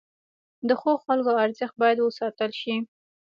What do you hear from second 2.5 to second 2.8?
شي.